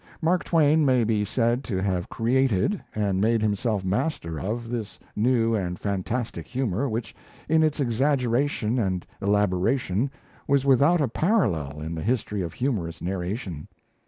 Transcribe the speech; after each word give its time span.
Mark 0.19 0.43
Twain 0.43 0.83
may 0.83 1.03
be 1.03 1.23
said 1.23 1.63
to 1.65 1.77
have 1.79 2.09
created, 2.09 2.81
and 2.95 3.21
made 3.21 3.39
himself 3.43 3.85
master 3.85 4.39
of, 4.39 4.67
this 4.67 4.99
new 5.15 5.53
and 5.53 5.77
fantastic 5.79 6.47
humour 6.47 6.89
which, 6.89 7.15
in 7.47 7.61
its 7.61 7.79
exaggeration 7.79 8.79
and 8.79 9.05
elaboration, 9.21 10.09
was 10.47 10.65
without 10.65 11.01
a 11.01 11.07
parallel 11.07 11.79
in 11.81 11.93
the 11.93 12.01
history 12.01 12.41
of 12.41 12.51
humorous 12.53 12.99
narration. 12.99 13.67